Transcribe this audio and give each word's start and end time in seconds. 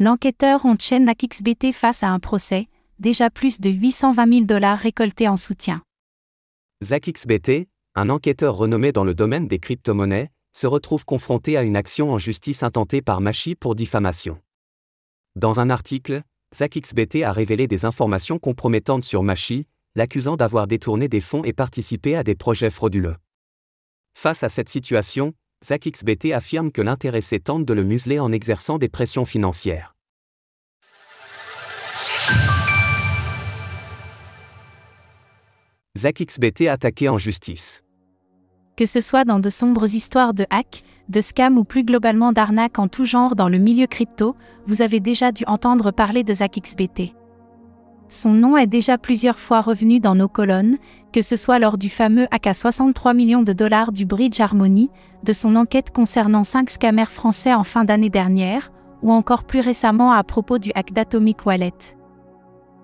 L'enquêteur 0.00 0.64
enchaîne 0.64 1.08
AXBT 1.08 1.72
face 1.72 2.04
à 2.04 2.10
un 2.10 2.20
procès, 2.20 2.68
déjà 3.00 3.30
plus 3.30 3.58
de 3.58 3.68
820 3.68 4.32
000 4.32 4.44
dollars 4.44 4.78
récoltés 4.78 5.26
en 5.26 5.36
soutien. 5.36 5.82
ZachXBT, 6.84 7.66
un 7.96 8.08
enquêteur 8.08 8.56
renommé 8.56 8.92
dans 8.92 9.02
le 9.02 9.12
domaine 9.12 9.48
des 9.48 9.58
crypto-monnaies, 9.58 10.30
se 10.52 10.68
retrouve 10.68 11.04
confronté 11.04 11.56
à 11.56 11.64
une 11.64 11.74
action 11.74 12.12
en 12.12 12.18
justice 12.18 12.62
intentée 12.62 13.02
par 13.02 13.20
Machi 13.20 13.56
pour 13.56 13.74
diffamation. 13.74 14.40
Dans 15.34 15.58
un 15.58 15.68
article, 15.68 16.22
ZachXBT 16.54 17.24
a 17.24 17.32
révélé 17.32 17.66
des 17.66 17.84
informations 17.84 18.38
compromettantes 18.38 19.02
sur 19.02 19.24
Machi, 19.24 19.66
l'accusant 19.96 20.36
d'avoir 20.36 20.68
détourné 20.68 21.08
des 21.08 21.20
fonds 21.20 21.42
et 21.42 21.52
participé 21.52 22.14
à 22.14 22.22
des 22.22 22.36
projets 22.36 22.70
frauduleux. 22.70 23.16
Face 24.14 24.44
à 24.44 24.48
cette 24.48 24.68
situation, 24.68 25.34
ZachXBT 25.64 26.32
affirme 26.32 26.70
que 26.70 26.80
l'intéressé 26.80 27.40
tente 27.40 27.64
de 27.64 27.74
le 27.74 27.82
museler 27.82 28.20
en 28.20 28.30
exerçant 28.30 28.78
des 28.78 28.88
pressions 28.88 29.24
financières. 29.24 29.96
ZachXBT 35.98 36.68
attaqué 36.68 37.08
en 37.08 37.18
justice. 37.18 37.82
Que 38.76 38.86
ce 38.86 39.00
soit 39.00 39.24
dans 39.24 39.40
de 39.40 39.50
sombres 39.50 39.92
histoires 39.92 40.32
de 40.32 40.46
hack, 40.50 40.84
de 41.08 41.20
scam 41.20 41.58
ou 41.58 41.64
plus 41.64 41.82
globalement 41.82 42.30
d'arnaques 42.32 42.78
en 42.78 42.86
tout 42.86 43.04
genre 43.04 43.34
dans 43.34 43.48
le 43.48 43.58
milieu 43.58 43.88
crypto, 43.88 44.36
vous 44.66 44.80
avez 44.80 45.00
déjà 45.00 45.32
dû 45.32 45.42
entendre 45.48 45.90
parler 45.90 46.22
de 46.22 46.34
ZachXBT. 46.34 47.17
Son 48.08 48.30
nom 48.30 48.56
est 48.56 48.66
déjà 48.66 48.96
plusieurs 48.96 49.38
fois 49.38 49.60
revenu 49.60 50.00
dans 50.00 50.14
nos 50.14 50.28
colonnes, 50.28 50.78
que 51.12 51.20
ce 51.20 51.36
soit 51.36 51.58
lors 51.58 51.76
du 51.76 51.90
fameux 51.90 52.26
hack 52.30 52.46
à 52.46 52.54
63 52.54 53.12
millions 53.12 53.42
de 53.42 53.52
dollars 53.52 53.92
du 53.92 54.06
Bridge 54.06 54.40
Harmony, 54.40 54.90
de 55.24 55.32
son 55.32 55.56
enquête 55.56 55.90
concernant 55.90 56.44
5 56.44 56.70
scammers 56.70 57.10
français 57.10 57.52
en 57.52 57.64
fin 57.64 57.84
d'année 57.84 58.10
dernière, 58.10 58.72
ou 59.02 59.12
encore 59.12 59.44
plus 59.44 59.60
récemment 59.60 60.12
à 60.12 60.24
propos 60.24 60.58
du 60.58 60.70
hack 60.74 60.92
d'Atomic 60.92 61.44
Wallet. 61.44 61.74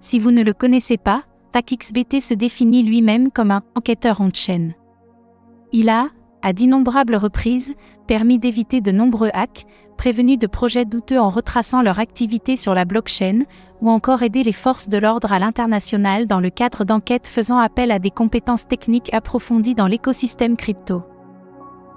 Si 0.00 0.18
vous 0.18 0.32
ne 0.32 0.42
le 0.42 0.52
connaissez 0.52 0.96
pas, 0.96 1.22
TaxBT 1.52 2.20
se 2.20 2.34
définit 2.34 2.82
lui-même 2.82 3.30
comme 3.30 3.52
un 3.52 3.62
enquêteur 3.76 4.20
en 4.20 4.30
chaîne. 4.32 4.74
Il 5.70 5.88
a, 5.88 6.08
à 6.42 6.52
d'innombrables 6.52 7.14
reprises, 7.14 7.74
permis 8.08 8.38
d'éviter 8.38 8.80
de 8.80 8.90
nombreux 8.90 9.30
hacks, 9.32 9.66
prévenu 10.02 10.36
de 10.36 10.48
projets 10.48 10.84
douteux 10.84 11.20
en 11.20 11.30
retraçant 11.30 11.80
leur 11.80 12.00
activité 12.00 12.56
sur 12.56 12.74
la 12.74 12.84
blockchain, 12.84 13.44
ou 13.80 13.88
encore 13.88 14.24
aidé 14.24 14.42
les 14.42 14.52
forces 14.52 14.88
de 14.88 14.98
l'ordre 14.98 15.30
à 15.30 15.38
l'international 15.38 16.26
dans 16.26 16.40
le 16.40 16.50
cadre 16.50 16.82
d'enquêtes 16.82 17.28
faisant 17.28 17.58
appel 17.58 17.92
à 17.92 18.00
des 18.00 18.10
compétences 18.10 18.66
techniques 18.66 19.14
approfondies 19.14 19.76
dans 19.76 19.86
l'écosystème 19.86 20.56
crypto. 20.56 21.04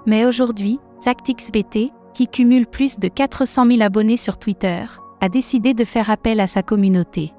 Mais 0.06 0.24
aujourd'hui, 0.24 0.78
ZactixBT, 1.02 1.90
qui 2.14 2.28
cumule 2.28 2.68
plus 2.68 3.00
de 3.00 3.08
400 3.08 3.66
000 3.66 3.82
abonnés 3.82 4.16
sur 4.16 4.38
Twitter, 4.38 4.84
a 5.20 5.28
décidé 5.28 5.74
de 5.74 5.84
faire 5.84 6.08
appel 6.08 6.38
à 6.38 6.46
sa 6.46 6.62
communauté. 6.62 7.32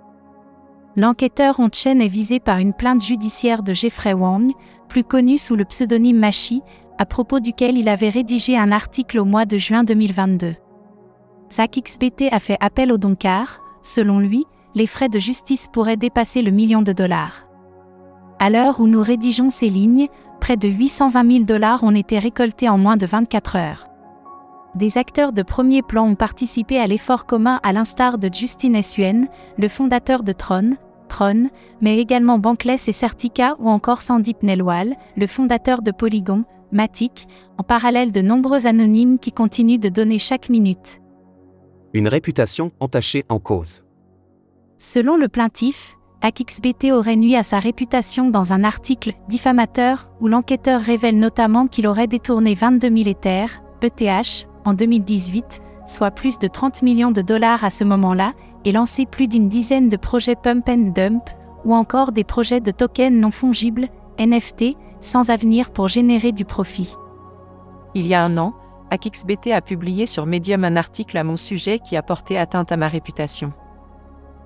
L'enquêteur 0.97 1.61
on-chain 1.61 2.01
est 2.01 2.09
visé 2.09 2.41
par 2.41 2.57
une 2.57 2.73
plainte 2.73 3.05
judiciaire 3.05 3.63
de 3.63 3.73
Jeffrey 3.73 4.11
Wang, 4.11 4.51
plus 4.89 5.05
connu 5.05 5.37
sous 5.37 5.55
le 5.55 5.63
pseudonyme 5.63 6.19
Machi, 6.19 6.61
à 6.97 7.05
propos 7.05 7.39
duquel 7.39 7.77
il 7.77 7.89
avait 7.89 8.09
rédigé 8.09 8.57
un 8.57 8.71
article 8.71 9.19
au 9.19 9.25
mois 9.25 9.45
de 9.45 9.57
juin 9.57 9.83
2022. 9.83 10.55
ZachXBT 11.51 12.29
a 12.31 12.39
fait 12.39 12.57
appel 12.59 12.91
au 12.91 12.97
Donkar, 12.97 13.61
selon 13.81 14.19
lui, 14.19 14.45
les 14.75 14.87
frais 14.87 15.09
de 15.09 15.19
justice 15.19 15.67
pourraient 15.71 15.97
dépasser 15.97 16.41
le 16.41 16.51
million 16.51 16.81
de 16.81 16.91
dollars. 16.91 17.47
À 18.39 18.49
l'heure 18.49 18.79
où 18.79 18.87
nous 18.87 19.01
rédigeons 19.01 19.49
ces 19.49 19.69
lignes, 19.69 20.07
près 20.39 20.57
de 20.57 20.67
820 20.67 21.31
000 21.31 21.43
dollars 21.45 21.83
ont 21.83 21.95
été 21.95 22.19
récoltés 22.19 22.69
en 22.69 22.77
moins 22.77 22.97
de 22.97 23.05
24 23.05 23.55
heures. 23.55 23.87
Des 24.75 24.97
acteurs 24.97 25.33
de 25.33 25.41
premier 25.41 25.81
plan 25.81 26.05
ont 26.05 26.15
participé 26.15 26.79
à 26.79 26.85
l'effort 26.85 27.25
commun 27.25 27.59
à 27.63 27.73
l'instar 27.73 28.19
de 28.19 28.29
Justin 28.31 28.79
Suen, 28.83 29.27
le 29.57 29.69
fondateur 29.69 30.21
de 30.21 30.33
Tron, 30.33 30.75
Tron, 31.07 31.49
mais 31.81 31.97
également 31.97 32.37
Bankless 32.37 32.87
et 32.87 32.91
Certica 32.91 33.55
ou 33.59 33.69
encore 33.69 34.01
Sandip 34.01 34.43
Nelwal, 34.43 34.95
le 35.15 35.25
fondateur 35.25 35.81
de 35.81 35.91
Polygon, 35.91 36.43
Matic, 36.71 37.27
en 37.57 37.63
parallèle 37.63 38.11
de 38.11 38.21
nombreux 38.21 38.65
anonymes 38.65 39.19
qui 39.19 39.31
continuent 39.31 39.79
de 39.79 39.89
donner 39.89 40.19
chaque 40.19 40.49
minute. 40.49 41.01
Une 41.93 42.07
réputation 42.07 42.71
entachée 42.79 43.23
en 43.29 43.39
cause. 43.39 43.83
Selon 44.77 45.17
le 45.17 45.27
plaintif, 45.27 45.97
AXBT 46.21 46.91
aurait 46.91 47.15
nuit 47.15 47.35
à 47.35 47.43
sa 47.43 47.59
réputation 47.59 48.29
dans 48.29 48.51
un 48.53 48.63
article 48.63 49.13
diffamateur 49.29 50.09
où 50.19 50.27
l'enquêteur 50.27 50.81
révèle 50.81 51.19
notamment 51.19 51.67
qu'il 51.67 51.87
aurait 51.87 52.07
détourné 52.07 52.53
22 52.53 52.89
000 52.89 53.09
Ethers, 53.09 53.61
ETH, 53.81 54.47
en 54.65 54.73
2018, 54.73 55.61
soit 55.85 56.11
plus 56.11 56.39
de 56.39 56.47
30 56.47 56.81
millions 56.81 57.11
de 57.11 57.21
dollars 57.21 57.63
à 57.63 57.69
ce 57.69 57.83
moment-là, 57.83 58.33
et 58.65 58.71
lancé 58.71 59.05
plus 59.05 59.27
d'une 59.27 59.47
dizaine 59.47 59.89
de 59.89 59.97
projets 59.97 60.35
pump 60.35 60.67
and 60.67 60.91
dump, 60.93 61.23
ou 61.65 61.73
encore 61.73 62.11
des 62.11 62.23
projets 62.23 62.61
de 62.61 62.71
tokens 62.71 63.13
non 63.13 63.31
fongibles, 63.31 63.87
NFT, 64.19 64.75
sans 64.99 65.29
avenir 65.29 65.71
pour 65.71 65.87
générer 65.87 66.31
du 66.31 66.45
profit. 66.45 66.95
Il 67.95 68.07
y 68.07 68.13
a 68.13 68.23
un 68.23 68.37
an, 68.37 68.53
AXBT 68.91 69.51
a 69.51 69.61
publié 69.61 70.05
sur 70.05 70.25
Medium 70.25 70.63
un 70.63 70.75
article 70.75 71.17
à 71.17 71.23
mon 71.23 71.37
sujet 71.37 71.79
qui 71.79 71.97
a 71.97 72.01
porté 72.01 72.37
atteinte 72.37 72.71
à 72.71 72.77
ma 72.77 72.87
réputation. 72.87 73.53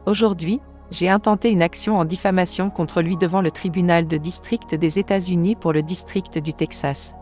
Aujourd'hui, 0.05 0.61
j'ai 0.89 1.09
intenté 1.09 1.49
une 1.49 1.61
action 1.61 1.97
en 1.97 2.05
diffamation 2.05 2.69
contre 2.69 3.01
lui 3.01 3.17
devant 3.17 3.41
le 3.41 3.51
tribunal 3.51 4.07
de 4.07 4.17
district 4.17 4.75
des 4.75 4.99
États-Unis 4.99 5.55
pour 5.55 5.73
le 5.73 5.83
district 5.83 6.37
du 6.37 6.53
Texas. 6.53 7.13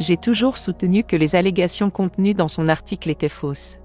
J'ai 0.00 0.16
toujours 0.16 0.58
soutenu 0.58 1.04
que 1.04 1.16
les 1.16 1.36
allégations 1.36 1.90
contenues 1.90 2.34
dans 2.34 2.48
son 2.48 2.68
article 2.68 3.10
étaient 3.10 3.28
fausses. 3.28 3.78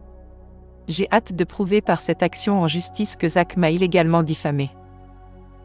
J'ai 0.87 1.07
hâte 1.11 1.33
de 1.33 1.43
prouver 1.43 1.81
par 1.81 1.99
cette 1.99 2.23
action 2.23 2.61
en 2.61 2.67
justice 2.67 3.17
que 3.17 3.27
Zach 3.27 3.57
m'a 3.57 3.71
illégalement 3.71 4.23
diffamé. 4.23 4.71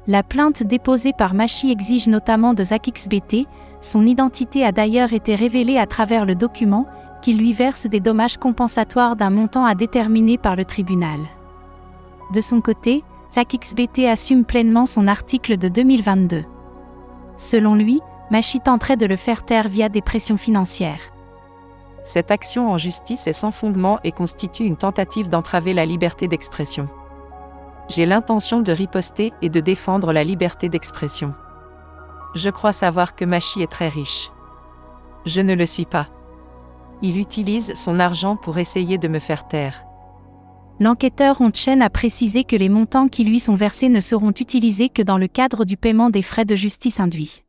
La 0.09 0.25
plainte 0.25 0.65
déposée 0.65 1.13
par 1.13 1.33
Machi 1.33 1.71
exige 1.71 2.09
notamment 2.09 2.55
de 2.55 2.65
ZachXBT, 2.65 3.47
son 3.81 4.05
identité 4.05 4.65
a 4.65 4.73
d'ailleurs 4.73 5.13
été 5.13 5.37
révélée 5.37 5.79
à 5.79 5.87
travers 5.87 6.25
le 6.25 6.35
document, 6.35 6.87
qui 7.23 7.35
lui 7.35 7.53
verse 7.53 7.87
des 7.87 8.01
dommages 8.01 8.37
compensatoires 8.37 9.15
d'un 9.15 9.31
montant 9.31 9.65
à 9.65 9.77
déterminer 9.77 10.39
par 10.39 10.57
le 10.57 10.65
tribunal. 10.65 11.21
De 12.35 12.41
son 12.41 12.61
côté, 12.61 13.05
ZachXBT 13.33 14.07
assume 14.09 14.45
pleinement 14.45 14.87
son 14.87 15.07
article 15.07 15.57
de 15.57 15.69
2022. 15.69 16.43
Selon 17.37 17.77
lui, 17.77 18.01
Machi 18.33 18.61
tenterait 18.61 18.97
de 18.97 19.07
le 19.07 19.17
faire 19.17 19.45
taire 19.45 19.69
via 19.69 19.89
des 19.89 20.03
pressions 20.03 20.37
financières. 20.37 21.13
Cette 22.03 22.33
action 22.33 22.73
en 22.73 22.79
justice 22.79 23.29
est 23.29 23.33
sans 23.33 23.53
fondement 23.53 24.01
et 24.03 24.11
constitue 24.11 24.65
une 24.65 24.77
tentative 24.77 25.29
d'entraver 25.29 25.73
la 25.73 25.87
liberté 25.87 26.27
d'expression. 26.27 26.89
J'ai 27.95 28.07
l'intention 28.07 28.63
de 28.63 28.73
riposter 28.73 29.35
et 29.43 29.51
de 29.51 29.61
défendre 29.61 30.15
la 30.15 30.25
liberté 30.25 30.71
d'expression. 30.71 31.35
Je 32.35 32.49
crois 32.49 32.73
savoir 32.73 33.15
que 33.15 33.27
Machi 33.27 33.61
est 33.61 33.71
très 33.71 33.91
riche. 33.91 34.31
Je 35.27 35.43
ne 35.43 35.53
le 35.53 35.67
suis 35.67 35.85
pas. 35.85 36.09
Il 37.03 37.19
utilise 37.19 37.75
son 37.75 38.01
argent 38.01 38.37
pour 38.37 38.57
essayer 38.57 38.97
de 38.97 39.09
me 39.09 39.19
faire 39.19 39.47
taire. 39.47 39.85
L'enquêteur 40.81 41.43
Onchen 41.43 41.83
a 41.83 41.91
précisé 41.91 42.45
que 42.45 42.57
les 42.57 42.71
montants 42.71 43.09
qui 43.09 43.25
lui 43.25 43.41
sont 43.41 43.57
versés 43.57 43.91
ne 43.91 44.01
seront 44.01 44.31
utilisés 44.31 44.89
que 44.89 45.03
dans 45.03 45.19
le 45.19 45.29
cadre 45.29 45.67
du 45.67 45.77
paiement 45.77 46.09
des 46.09 46.23
frais 46.23 46.47
de 46.47 46.57
justice 46.57 46.99
induits. 46.99 47.43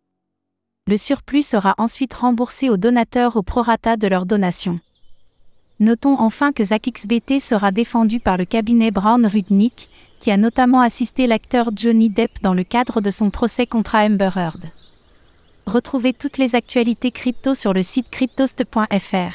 Le 0.87 0.97
surplus 0.97 1.43
sera 1.43 1.73
ensuite 1.77 2.13
remboursé 2.13 2.69
aux 2.69 2.75
donateurs 2.75 3.37
au 3.37 3.43
prorata 3.43 3.95
de 3.95 4.07
leur 4.09 4.25
donation. 4.25 4.81
Notons 5.79 6.19
enfin 6.19 6.51
que 6.51 6.65
ZachXBT 6.65 7.39
sera 7.39 7.71
défendu 7.71 8.19
par 8.19 8.35
le 8.35 8.43
cabinet 8.43 8.91
Brown 8.91 9.25
Rudnick, 9.25 9.89
qui 10.23 10.31
a 10.31 10.37
notamment 10.37 10.79
assisté 10.79 11.27
l'acteur 11.27 11.71
Johnny 11.75 12.09
Depp 12.09 12.41
dans 12.41 12.53
le 12.53 12.63
cadre 12.63 13.01
de 13.01 13.11
son 13.11 13.29
procès 13.29 13.67
contre 13.67 13.95
Amber 13.95 14.29
Heard. 14.37 14.69
Retrouvez 15.65 16.13
toutes 16.13 16.37
les 16.37 16.55
actualités 16.55 17.11
crypto 17.11 17.53
sur 17.53 17.73
le 17.73 17.83
site 17.83 18.09
cryptost.fr. 18.09 19.33